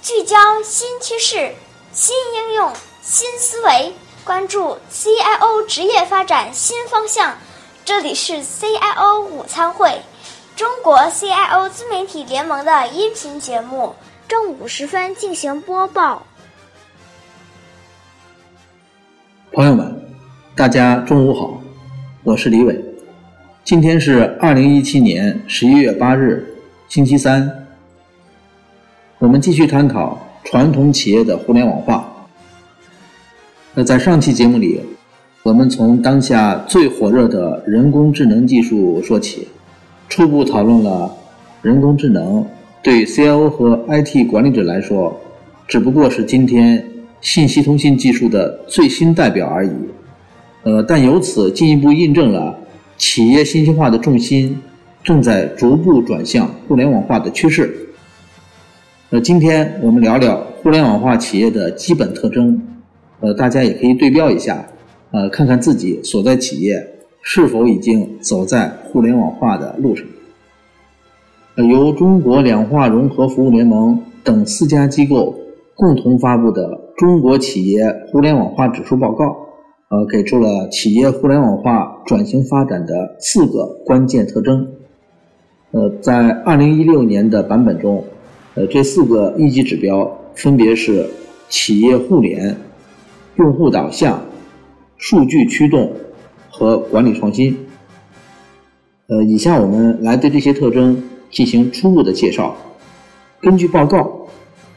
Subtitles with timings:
[0.00, 1.54] 聚焦新趋势、
[1.92, 3.92] 新应用、新思维，
[4.24, 7.36] 关注 CIO 职业发展新方向。
[7.84, 10.00] 这里是 CIO 午餐会，
[10.54, 13.96] 中国 CIO 自媒体联盟的音频节目，
[14.28, 16.22] 正午时分进行播报。
[19.52, 20.00] 朋友们，
[20.54, 21.60] 大家中午好，
[22.22, 22.80] 我是李伟。
[23.64, 26.56] 今天是二零一七年十一月八日，
[26.88, 27.67] 星期三。
[29.20, 32.08] 我们继续探讨传统企业的互联网化。
[33.74, 34.80] 那在上期节目里，
[35.42, 39.48] 我们从当下最火热的人工智能技术说起，
[40.08, 41.12] 初步讨论了
[41.62, 42.46] 人工智能
[42.80, 45.20] 对 CIO 和 IT 管理者来说，
[45.66, 46.88] 只不过是今天
[47.20, 49.70] 信息通信技术的最新代表而已。
[50.62, 52.56] 呃，但由此进一步印证了
[52.96, 54.56] 企业信息化的重心
[55.02, 57.87] 正在逐步转向互联网化的趋势。
[59.10, 62.60] 那今天我们聊聊互联网化企业的基本特征，
[63.20, 64.62] 呃，大家也可以对标一下，
[65.12, 66.86] 呃，看看自己所在企业
[67.22, 70.06] 是否已经走在互联网化的路上。
[71.54, 75.34] 呃，由中国两化融合服务联盟等四家机构
[75.74, 79.24] 共同发布的《中国企业互联网化指数报告》，
[79.88, 84.68] 呃，给出了企业互联网化转型发展的四个关键特征。
[85.70, 88.04] 呃，在二零一六年的版本中。
[88.58, 91.08] 呃，这四个一级指标分别是
[91.48, 92.56] 企业互联、
[93.36, 94.20] 用户导向、
[94.96, 95.92] 数据驱动
[96.50, 97.56] 和管理创新。
[99.06, 102.56] 呃，以下我们来对这些特征进行初步的介绍。
[103.40, 104.26] 根据报告，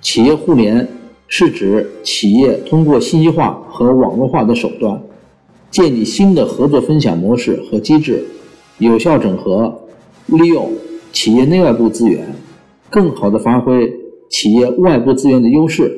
[0.00, 0.84] 企业互联
[1.28, 5.00] 是指企业通过信息化和网络化的手段，
[5.70, 8.24] 建立新的合作分享模式和机制，
[8.78, 9.72] 有效整合
[10.26, 10.68] 利用
[11.12, 12.26] 企业内外部资源。
[12.90, 13.92] 更好地发挥
[14.30, 15.90] 企业外部资源的优势，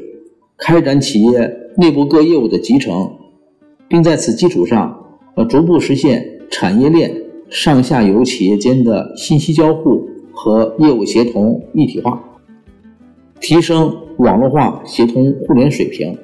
[0.58, 3.10] 开展企业内部各业务的集成，
[3.88, 5.04] 并在此基础上，
[5.36, 7.12] 呃，逐步实现产业链
[7.48, 12.22] 上下游企业间的信息交互和业务协同一体化，
[13.40, 16.16] 提升网络化协同互联水平，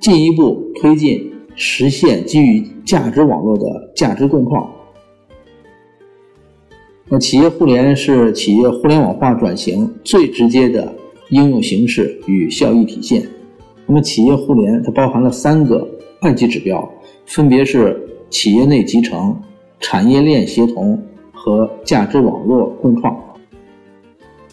[0.00, 4.70] 进一步推进实现基于价值网络的价值共创。
[7.08, 10.92] 那企业互联是企业互联网化转型最直接的
[11.28, 13.22] 应用形式与效益体现。
[13.86, 15.88] 那么，企业互联它包含了三个
[16.20, 16.88] 二级指标，
[17.24, 17.96] 分别是
[18.28, 19.40] 企业内集成、
[19.78, 21.00] 产业链协同
[21.32, 23.16] 和价值网络共创。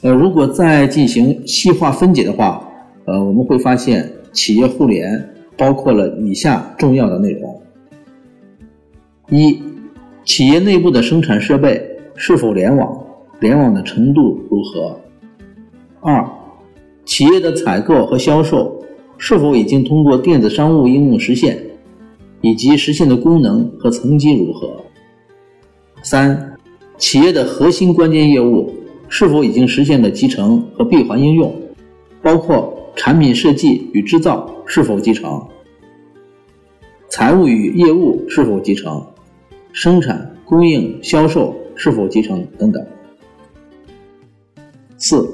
[0.03, 2.63] 呃，如果再进行细化分解的话，
[3.06, 5.28] 呃，我们会发现企业互联
[5.58, 7.62] 包括了以下重要的内容：
[9.31, 9.59] 一、
[10.24, 11.90] 企业内部的生产设备。
[12.25, 13.06] 是否联网？
[13.41, 14.97] 联网的程度如何？
[16.00, 16.25] 二、
[17.03, 18.81] 企业的采购和销售
[19.17, 21.62] 是否已经通过电子商务应用实现，
[22.39, 24.73] 以及实现的功能和层级如何？
[26.01, 26.53] 三、
[26.97, 28.73] 企业的核心关键业务
[29.09, 31.53] 是否已经实现了集成和闭环应用，
[32.22, 35.45] 包括产品设计与制造是否集成？
[37.09, 39.06] 财务与业务是否集成？
[39.73, 41.53] 生产、供应、销售？
[41.83, 42.81] 是否集成等等。
[44.97, 45.27] 四、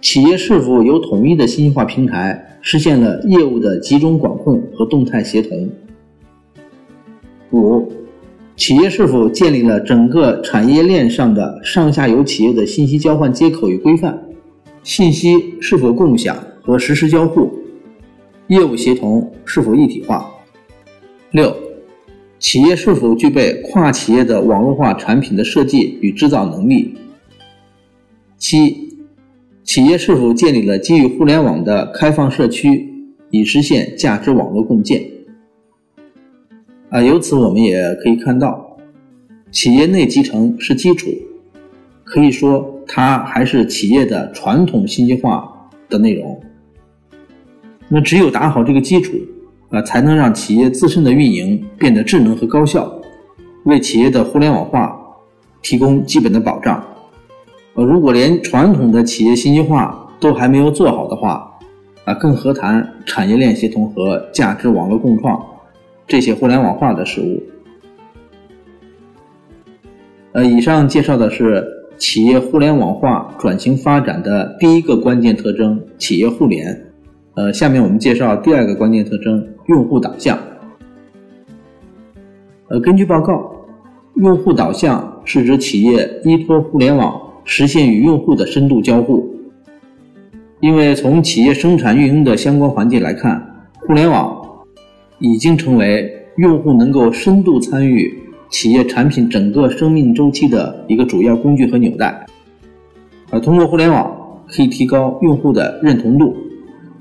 [0.00, 5.68] 企业是否有统一的信息化平台，实现了业务的集中管控和动态协同？
[7.52, 7.92] 五、
[8.56, 14.18] 企业是否建立了整个产业链上的上下游企业的信息交换接口与规范？
[14.82, 17.52] 信息是否共享和实时交互？
[18.46, 20.30] 业务协同是否一体化？
[21.32, 21.67] 六。
[22.38, 26.94] 企业是否具备跨企业的网络化产品的设计与制造能力？
[28.36, 28.96] 七，
[29.64, 32.88] 企业是否建立了基于互联网的开放社区，
[33.30, 35.02] 以实现价值网络共建？
[36.90, 38.78] 啊，由此我们也可以看到，
[39.50, 41.08] 企业内集成是基础，
[42.04, 46.40] 可以说它还是企业的传统信息化的内容。
[47.88, 49.12] 那只有打好这个基础。
[49.70, 52.90] 啊，才能让企业自身的运营变得智能和高效，
[53.64, 54.98] 为企业的互联网化
[55.62, 56.82] 提供基本的保障。
[57.74, 61.48] 呃，如果连传统的企业信息化都还没有做好的话，
[62.04, 65.40] 啊，更何谈产业链协同和价值网络共创
[66.06, 67.42] 这些互联网化的事物？
[70.32, 71.62] 呃，以上介绍的是
[71.98, 76.84] 企业互联网化转型发展的第一个关键特征——企业互联。
[77.34, 80.38] 呃，下面我们介绍第二个关键特征：用户导向。
[82.68, 83.50] 呃，根据报告，
[84.16, 89.26] 用户导向是指企业依托互联网实现与用户的深度交互。
[90.60, 93.40] 因为从企业生产运营的相关环节来看，
[93.86, 94.36] 互联网
[95.18, 98.12] 已经成为用户能够深度参与
[98.50, 102.26] 企业产品整个生命周期的一个主要工具和纽带。
[103.30, 104.10] 而，通过互联网
[104.48, 106.34] 可以提高用户的认同度，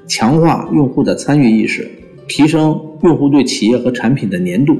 [0.05, 1.89] 强化用户的参与意识，
[2.27, 4.77] 提升用户对企业和产品的粘度，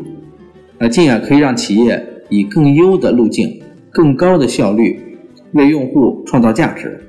[0.79, 4.99] 呃，进而可以让企业以更优的路径、更高的效率
[5.53, 6.99] 为用户创造价值。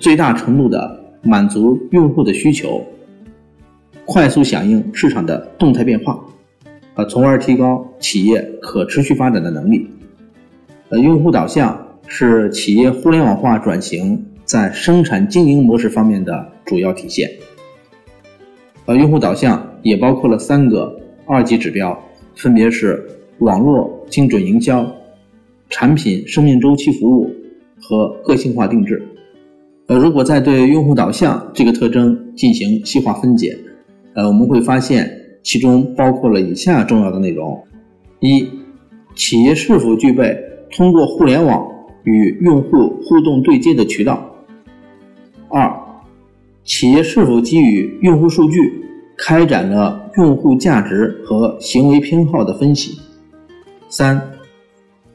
[0.00, 2.82] 最大程度的满足用户的需求，
[4.04, 6.24] 快速响应市场的动态变化，
[6.94, 9.88] 呃，从而提高企业可持续发展的能力。
[10.88, 17.28] 呃，用户导向是企业互联网化转型在生产经营模式方面的主要体现。
[18.86, 20.96] 呃，用户导向也包括了三个
[21.26, 21.96] 二级指标，
[22.36, 23.04] 分别是
[23.38, 24.86] 网络精准营销、
[25.68, 27.28] 产品生命周期服务
[27.80, 29.02] 和个性化定制。
[29.88, 33.56] 呃，如果再对用户导向这个特征进行细化分解，
[34.14, 35.10] 呃，我们会发现
[35.42, 37.60] 其中包括了以下重要的内容：
[38.20, 38.48] 一、
[39.14, 40.36] 企业是否具备
[40.70, 41.68] 通过互联网
[42.04, 44.14] 与用户互动对接的渠道；
[45.48, 45.72] 二、
[46.78, 48.58] 企业是否基于用户数据
[49.16, 53.00] 开展了用户价值和行为偏好的分析；
[53.88, 54.20] 三、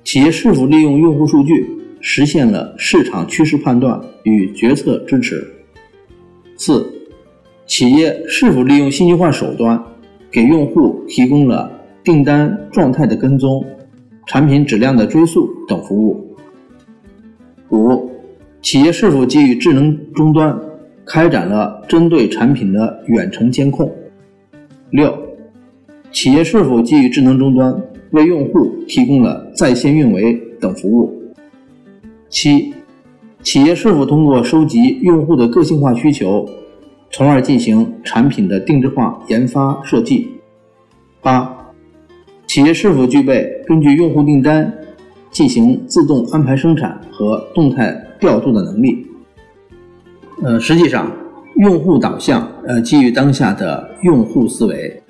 [0.03, 1.63] 企业是否利用用户数据。
[1.99, 5.47] 实现了市场趋势判断与决策支持。
[6.57, 6.83] 四、
[7.67, 9.79] 企业是否利用信息化手段
[10.31, 11.71] 给用户提供了
[12.03, 13.63] 订单状态的跟踪、
[14.25, 16.35] 产品质量的追溯等服务？
[17.69, 18.09] 五、
[18.63, 20.59] 企业是否基于智能终端
[21.06, 23.92] 开展了针对产品的远程监控？
[24.92, 25.18] 六、
[26.12, 27.74] 企业是否基于智能终端
[28.12, 31.12] 为用户提供了在线运维等服务？
[32.30, 32.74] 七、
[33.42, 36.48] 企业是否通过收集用户的个性化需求，
[37.09, 40.27] 从而进行产品的定制化研发设计？
[41.21, 41.74] 八、
[42.47, 44.71] 企业是否具备根据用户订单
[45.30, 49.00] 进行自动安排生产和动态调度的能力？
[50.43, 51.11] 呃，实际上，
[51.57, 55.01] 用户导向呃基于当下的用户思维，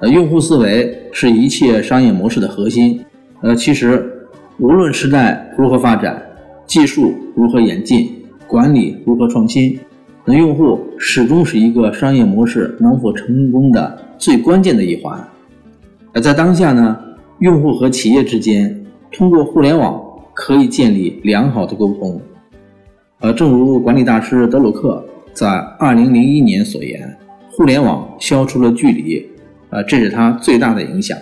[0.00, 3.00] 呃，用户思维是一切商业模式的核心。
[3.40, 4.10] 呃，其实
[4.58, 6.20] 无论时代如何发展。
[6.66, 8.08] 技术如何演进，
[8.46, 9.76] 管理如何创新，
[10.24, 15.18] 那用户始终是一个商业模式能否成功的最关键的一环。
[16.12, 16.96] 而在当下呢，
[17.40, 20.00] 用户和企业之间通过互联网
[20.32, 22.20] 可以建立良好的沟通。
[23.20, 25.46] 呃，正如管理大师德鲁克在
[25.78, 27.16] 2001年所言
[27.50, 29.24] ：“互联网消除了距离，
[29.70, 31.16] 呃，这是它最大的影响。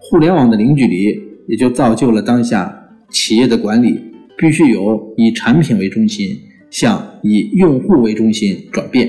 [0.00, 4.04] 互联网的零距离，也就造就了当下企业的管理。”
[4.40, 6.34] 必须由以产品为中心
[6.70, 9.06] 向以用户为中心转变，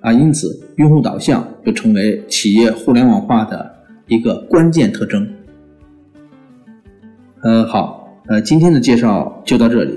[0.00, 3.70] 啊，因此用户导向就成为企业互联网化的
[4.08, 5.28] 一个关键特征。
[7.42, 9.92] 呃，好，呃，今天的介绍就到这里。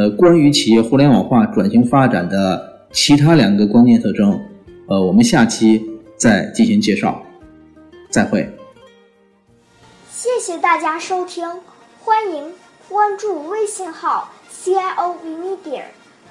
[0.00, 4.40] 呃，关于企业互联网化转型发展的其他两个关键特征，
[4.88, 7.20] 呃，我们下期再进行介绍。
[8.08, 8.48] 再会。
[10.10, 11.46] 谢谢大家收听，
[12.02, 12.50] 欢迎。
[12.88, 15.82] 关注微信号 CIO Media，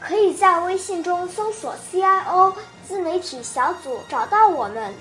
[0.01, 2.51] 可以在微信中搜索 CIO
[2.88, 4.91] 自媒体小组找到我们，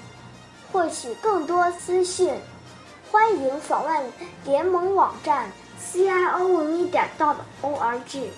[0.71, 2.29] 获取更多资讯。
[3.11, 4.03] 欢迎访问
[4.45, 5.51] 联盟网站
[5.83, 8.29] CIO Media dot org。